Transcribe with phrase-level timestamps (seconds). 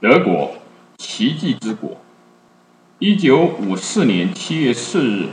[0.00, 0.52] 德国
[0.96, 1.96] 奇迹之国。
[3.00, 5.26] 一九五四年七月四日，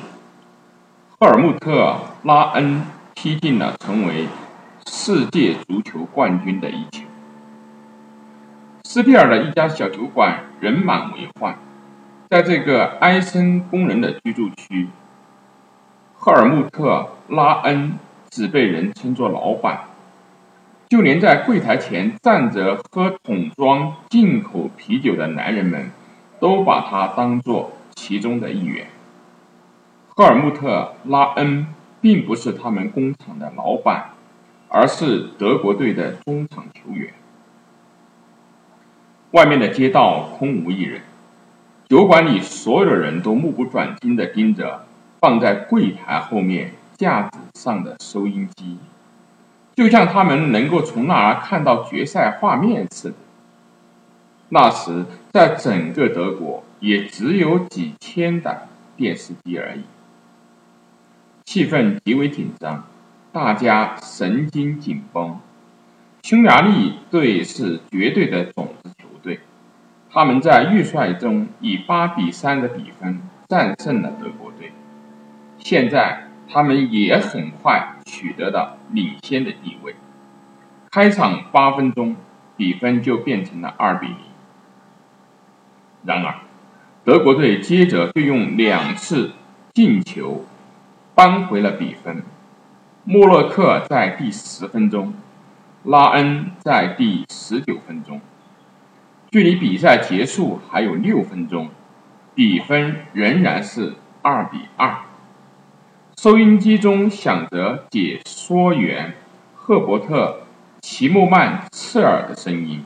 [1.19, 1.81] 赫尔穆特·
[2.23, 2.81] 拉恩
[3.13, 4.27] 踢进了成为
[4.87, 7.03] 世界足球冠军的一球。
[8.83, 11.55] 斯皮尔的一家小酒馆人满为患，
[12.31, 14.87] 在这个埃森工人的居住区，
[16.15, 17.99] 赫尔穆特·拉恩
[18.31, 19.81] 只被人称作老板。
[20.87, 25.89] 就连在柜台前站着喝桶装进口啤酒的男人们，
[26.39, 28.87] 都把他当作其中的一员。
[30.07, 31.65] 赫尔穆特·拉恩
[32.01, 34.11] 并不是他们工厂的老板，
[34.69, 37.11] 而是德国队的中场球员。
[39.31, 41.01] 外面的街道空无一人，
[41.89, 44.85] 酒馆里所有的人都目不转睛地盯着
[45.19, 48.77] 放在柜台后面架子上的收音机。
[49.75, 53.15] 就像他们能够从那儿看到决赛画面似的。
[54.49, 59.81] 那时，在整个德国也只有几千台电视机而已。
[61.43, 62.85] 气氛极为紧张，
[63.31, 65.39] 大家神经紧绷。
[66.23, 69.41] 匈牙利队是绝对的种子球队，
[70.09, 73.19] 他们在预赛中以八比三的比分
[73.49, 74.71] 战胜了德国队。
[75.59, 76.21] 现在。
[76.47, 79.95] 他们也很快取得了领先的地位。
[80.89, 82.15] 开场八分钟，
[82.55, 84.17] 比分就变成了二比零。
[86.05, 86.35] 然而，
[87.03, 89.31] 德国队接着就用两次
[89.73, 90.45] 进球
[91.13, 92.23] 扳回了比分。
[93.03, 95.13] 莫洛克在第十分钟，
[95.83, 98.21] 拉恩在第十九分钟。
[99.31, 101.69] 距离比赛结束还有六分钟，
[102.33, 104.95] 比分仍然是二比二。
[106.17, 109.13] 收音机中响着解说员
[109.53, 110.39] 赫伯特·
[110.81, 112.85] 齐默曼刺耳的声音，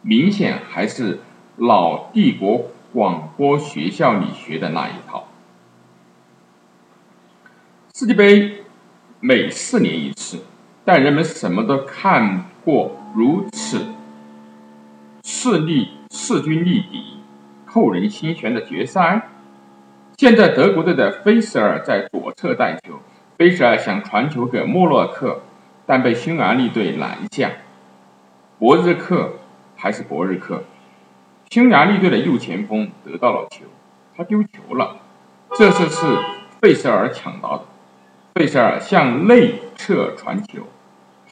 [0.00, 1.20] 明显还是
[1.56, 5.28] 老帝国广播学校里学的那一套。
[7.94, 8.64] 世界杯
[9.20, 10.42] 每四年一次，
[10.86, 13.84] 但人们什么都看过如此
[15.22, 17.18] 势力势均力敌、
[17.66, 19.28] 扣人心弦的决赛。
[20.16, 23.00] 现在德国队的菲舍尔在左侧带球，
[23.36, 25.42] 菲舍尔想传球给莫洛克，
[25.86, 27.50] 但被匈牙利队拦下。
[28.60, 29.32] 博日克
[29.74, 30.62] 还是博日克，
[31.50, 33.64] 匈牙利队的右前锋得到了球，
[34.16, 34.98] 他丢球了。
[35.56, 36.06] 这次是
[36.60, 37.64] 费舍尔抢到的，
[38.34, 40.60] 费舍尔向内侧传球，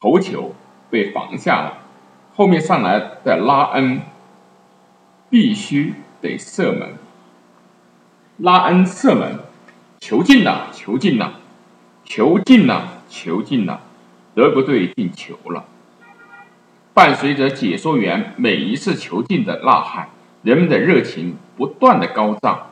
[0.00, 0.56] 头球
[0.90, 1.78] 被防下了。
[2.34, 4.00] 后面上来的拉恩
[5.30, 6.94] 必须得射门。
[8.42, 9.38] 拉恩射门，
[10.00, 11.34] 球进了，球进了，
[12.04, 13.82] 球进了，球进了，
[14.34, 15.64] 德国队进球了。
[16.92, 20.08] 伴随着解说员每一次球进的呐喊，
[20.42, 22.70] 人们的热情不断的高涨，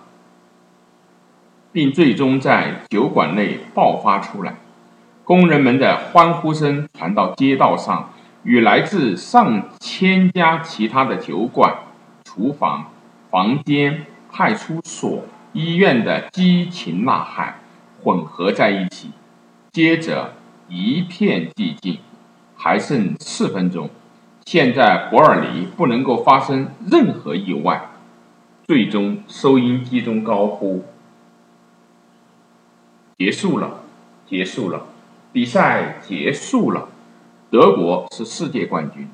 [1.70, 4.56] 并最终在酒馆内爆发出来。
[5.22, 8.10] 工人们的欢呼声传到街道上，
[8.42, 11.72] 与来自上千家其他的酒馆、
[12.24, 12.90] 厨房、
[13.30, 15.22] 房间、派出所。
[15.52, 17.60] 医院的激情呐喊
[18.02, 19.10] 混合在一起，
[19.72, 20.34] 接着
[20.68, 21.98] 一片寂静，
[22.56, 23.90] 还剩四分钟。
[24.46, 27.90] 现在博尔尼不能够发生任何意外。
[28.64, 30.84] 最终，收音机中高呼
[33.18, 33.80] ：“结束了，
[34.28, 34.86] 结束了，
[35.32, 36.88] 比赛结束了，
[37.50, 39.08] 德国是世界冠军。”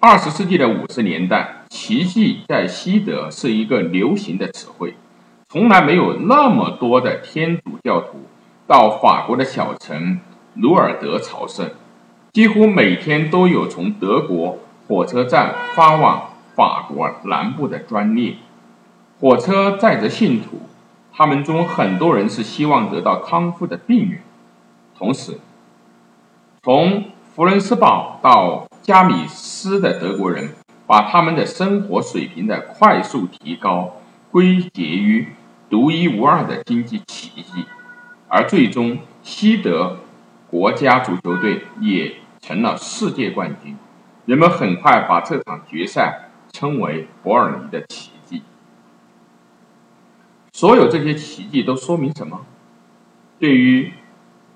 [0.00, 4.94] 二十世纪的五十年代，“奇迹”在西德是一个流行的词汇。
[5.48, 8.20] 从来没有那么多的天主教徒
[8.64, 10.20] 到法国的小城
[10.54, 11.68] 鲁尔德朝圣，
[12.32, 18.36] 几乎每天都有从德国火车站发往法国南部的专列。
[19.20, 20.60] 火车载着信徒，
[21.12, 24.20] 他们中很多人是希望得到康复的病人。
[24.96, 25.40] 同时，
[26.62, 30.50] 从弗伦斯堡到加米斯的德国人
[30.86, 34.00] 把他们的生活水平的快速提高
[34.30, 35.28] 归结于
[35.70, 37.64] 独一无二的经济奇迹，
[38.28, 39.98] 而最终西德
[40.50, 43.76] 国家足球队也成了世界冠军。
[44.26, 48.42] 人们很快把这场决赛称为伯尔尼的奇迹。
[50.52, 52.44] 所有这些奇迹都说明什么？
[53.38, 53.92] 对于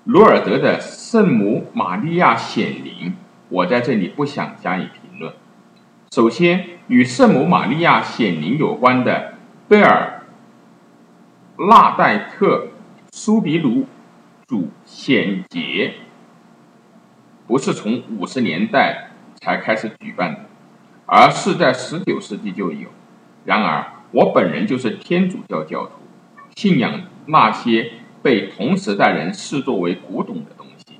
[0.05, 3.15] 鲁尔德的圣母玛利亚显灵。
[3.49, 4.98] 我在这里不想加以评。
[6.11, 9.35] 首先，与圣母玛利亚显灵有关的
[9.67, 10.23] 贝尔
[11.69, 12.69] 纳代特
[13.11, 13.85] 苏比鲁
[14.47, 15.93] 主显节，
[17.45, 20.45] 不是从五十年代才开始举办的，
[21.05, 22.89] 而是在十九世纪就有。
[23.45, 25.91] 然而，我本人就是天主教教徒，
[26.55, 27.91] 信仰那些
[28.23, 30.99] 被同时代人视作为古董的东西。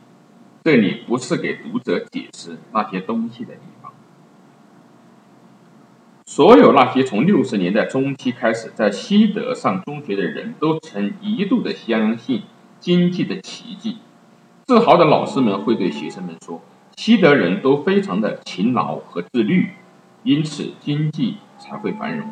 [0.63, 3.78] 这里不是给读者解释那些东西的地方。
[6.31, 12.43] 所有那些从六十年代中期开始在西德上中学的人都曾一度的相信
[12.79, 13.97] 经济的奇迹。
[14.67, 16.61] 自豪的老师们会对学生们说
[16.95, 19.69] ：“西德人都非常的勤劳和自律，
[20.21, 22.27] 因此经济才会繁荣，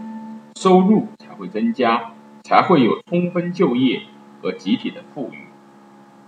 [0.55, 2.11] 收入才会增加，
[2.43, 4.03] 才会有充分就业
[4.43, 5.47] 和集体的富裕。”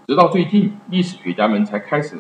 [0.10, 2.18] 直到最近，历史学家们才开始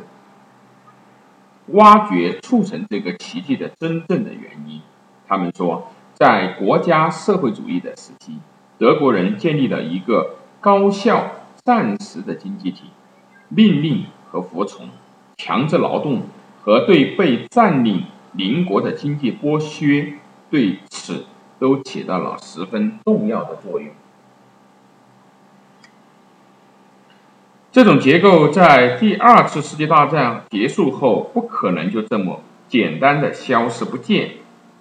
[1.69, 4.79] 挖掘促成这个奇迹的真正的原因。
[5.29, 8.39] 他们说，在国家社会主义的时期，
[8.79, 11.31] 德国人建立了一个高效、
[11.63, 12.85] 暂时的经济体。
[13.47, 14.89] 命令和服从，
[15.37, 16.23] 强制劳动
[16.61, 20.13] 和对被占领邻国的经济剥削，
[20.51, 21.25] 对此
[21.57, 23.89] 都起到了十分重要的作用。
[27.71, 34.31] 这种结构在第二次世界大战结束后不可能就这么简单的消失不见，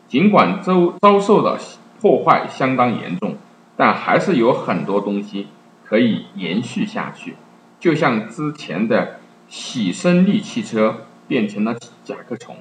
[0.09, 1.59] 尽管遭遭受的
[2.01, 3.37] 破坏相当严重，
[3.77, 5.49] 但还是有很多东西
[5.85, 7.37] 可以延续下去。
[7.79, 12.57] 就像之前的喜生利汽车变成了甲壳虫，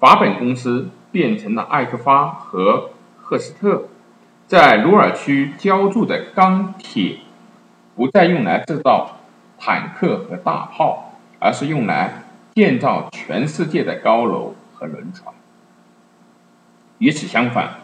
[0.00, 2.90] 法本公司变成了艾克发和
[3.20, 3.84] 赫斯特，
[4.46, 7.18] 在鲁尔区浇筑的钢铁
[7.94, 9.18] 不再用来制造
[9.58, 12.24] 坦克和大炮，而是用来
[12.54, 15.34] 建造全世界的高楼和轮船。
[17.04, 17.80] 与此相反，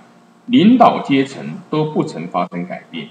[0.46, 3.08] 领导阶层都不曾发生改变。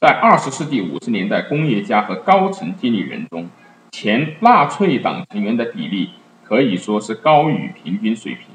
[0.00, 3.48] 在二十世纪五十年代，工业家和高层经理人中，
[3.92, 6.10] 前纳粹党成员的比例
[6.42, 8.46] 可以说是高于平均水平。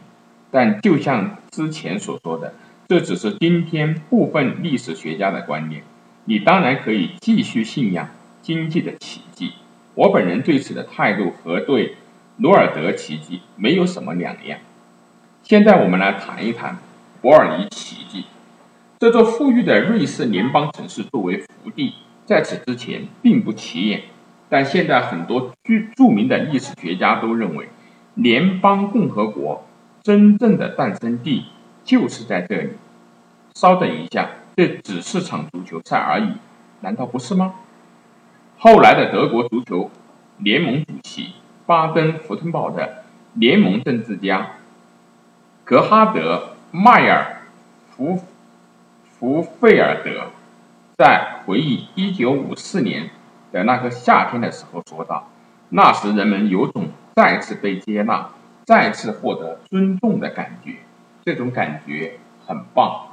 [0.52, 2.54] 但就像之前所说的，
[2.90, 5.84] 这只是今天部分历史学家的观念。
[6.26, 8.10] 你当然可以继续信仰
[8.42, 9.54] 经济的奇迹。
[9.96, 11.96] 我本人对此的态度和对
[12.36, 14.60] 罗尔德奇迹没有什么两样。
[15.42, 16.78] 现在我们来谈一谈
[17.22, 18.26] 伯尔尼奇迹。
[19.00, 21.94] 这座富裕的瑞士联邦城市作为福地，
[22.26, 24.04] 在此之前并不起眼，
[24.50, 27.70] 但现在很多著著名的历史学家都认为，
[28.16, 29.66] 联邦共和国
[30.02, 31.46] 真正的诞生地
[31.84, 32.72] 就是在这里。
[33.54, 36.34] 稍等一下，这只是场足球赛而已，
[36.82, 37.54] 难道不是吗？
[38.58, 39.92] 后来的德国足球
[40.40, 41.34] 联盟主席
[41.68, 43.04] 巴登福腾堡的
[43.36, 44.54] 联盟政治家
[45.64, 47.42] 格哈德迈尔
[47.90, 48.22] 福。
[49.20, 50.28] 福费尔德
[50.96, 53.10] 在回忆1954年
[53.52, 55.28] 的那个夏天的时候说道
[55.70, 58.30] ：“那时人们有种再次被接纳、
[58.64, 60.76] 再次获得尊重的感觉，
[61.26, 63.08] 这种感觉很棒。”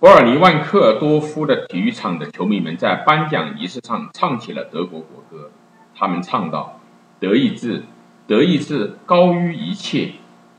[0.00, 5.50] 博尔尼万克多夫的体育场的球迷们在颁奖仪式上唱起了德国国歌，
[5.94, 6.80] 他们唱道
[7.20, 7.82] ：“德意志，
[8.26, 10.12] 德意志高于一切。”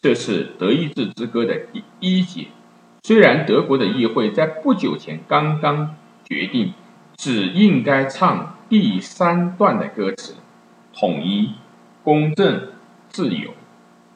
[0.03, 2.47] 这是德意志之歌的第一节。
[3.03, 5.95] 虽然德国的议会在不久前刚刚
[6.25, 6.73] 决定
[7.15, 10.35] 只应该唱第三段的歌词
[10.93, 11.53] “统一、
[12.03, 12.73] 公正、
[13.07, 13.51] 自由”，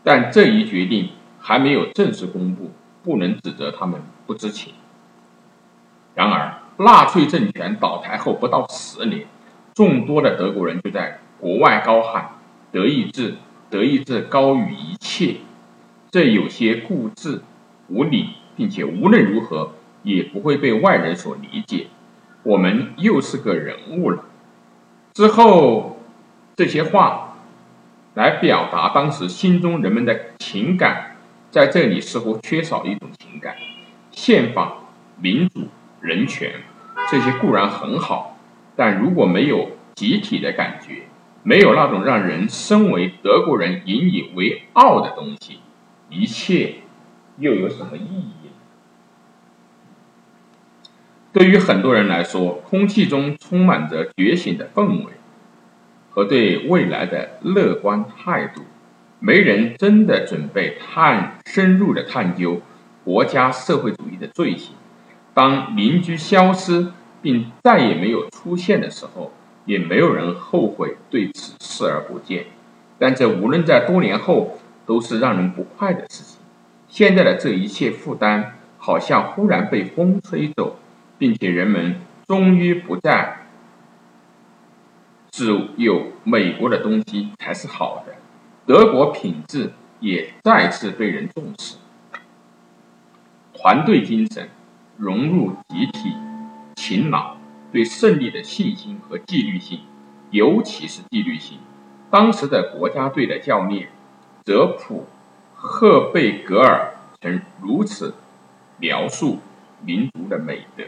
[0.04, 2.72] 但这一决定还没有正式公布，
[3.02, 4.74] 不能指责他们不知情。
[6.16, 9.26] 然而，纳粹政权倒台后不到十年，
[9.74, 12.32] 众多的德国人就在国外高喊
[12.74, 13.36] “德意志，
[13.70, 15.38] 德意志高于一切”，
[16.12, 17.42] 这有些固执
[17.90, 18.30] 无理。
[18.58, 21.86] 并且无论如何也不会被外人所理解。
[22.42, 24.26] 我们又是个人物了。
[25.14, 26.00] 之后
[26.56, 27.38] 这些话
[28.16, 31.18] 来表达当时心中人们的情感，
[31.52, 33.56] 在这里似乎缺少一种情感。
[34.10, 34.78] 宪法、
[35.22, 35.68] 民主、
[36.02, 36.54] 人权
[37.12, 38.40] 这些固然很好，
[38.76, 41.04] 但如果没有集体的感觉，
[41.44, 45.60] 没有那种让人身为德国人引以为傲的东西，
[46.10, 46.76] 一切
[47.38, 48.50] 又有什么意义？
[51.34, 55.14] 对于很多人来说，空气中充满着觉醒的氛围
[56.10, 58.64] 和对未来的乐观态度。
[59.20, 62.62] 没人真的准备探深入的探究
[63.04, 64.76] 国家社会主义的罪行。
[65.34, 69.32] 当邻居消失并再也没有出现的时候，
[69.66, 72.46] 也没有人后悔对此视而不见。
[73.00, 76.40] 但这无论在多年后都是让人不快的事情。
[76.88, 80.78] 现在的这一切负担，好像忽然被风吹走。
[81.20, 81.96] 并且人们
[82.28, 83.48] 终于不再
[85.32, 88.14] 只有美国的东西才是好的，
[88.68, 91.78] 德国品质也再次被人重视。
[93.52, 94.48] 团队精神、
[94.96, 96.14] 融入集体、
[96.76, 97.38] 勤劳、
[97.72, 99.80] 对胜利的信心和纪律性，
[100.30, 101.58] 尤其是纪律性。
[102.12, 103.90] 当时的国家队的教练
[104.48, 105.00] 泽普·
[105.58, 108.14] 赫贝格尔曾如此
[108.78, 109.40] 描述
[109.82, 110.86] 民族的美德。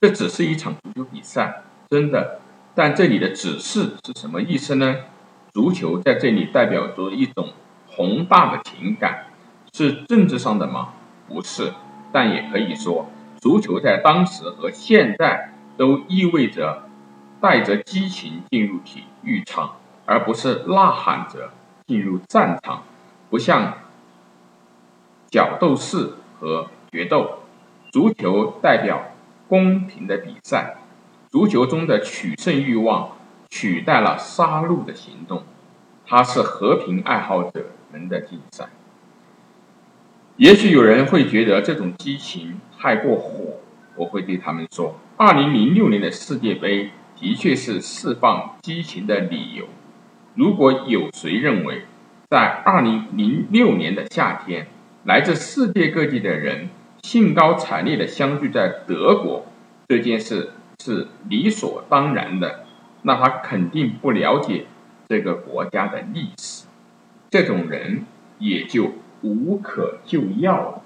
[0.00, 2.40] 这只是一场足球比赛，真的。
[2.74, 4.96] 但这里的“指示”是什么意思呢？
[5.52, 7.52] 足球在这里代表着一种
[7.86, 9.26] 宏大的情感，
[9.74, 10.94] 是政治上的吗？
[11.28, 11.70] 不是。
[12.12, 13.10] 但也可以说，
[13.42, 16.84] 足球在当时和现在都意味着
[17.42, 19.76] 带着激情进入体育场，
[20.06, 21.50] 而不是呐喊着
[21.86, 22.84] 进入战场。
[23.28, 23.74] 不像
[25.28, 27.40] 角斗士和决斗，
[27.92, 29.12] 足球代表。
[29.48, 30.78] 公平的比赛，
[31.30, 33.12] 足球中的取胜欲望
[33.48, 35.44] 取代了杀戮的行动，
[36.04, 38.68] 它是和平爱好者们的竞赛。
[40.36, 43.60] 也许有人会觉得这种激情太过火，
[43.94, 49.66] 我会对他们说：，二零零六年的世界杯的确是释放激情的理由。
[50.36, 51.82] 如果有谁认为，
[52.28, 54.66] 在二零零六年的夏天，
[55.04, 56.68] 来自世界各地的人。
[57.02, 59.46] 兴高采烈的相聚在德国
[59.86, 60.50] 这件事
[60.82, 62.64] 是理所当然的，
[63.02, 64.66] 那他肯定不了解
[65.08, 66.66] 这个国家的历史，
[67.30, 68.04] 这种人
[68.40, 70.82] 也就无可救药了。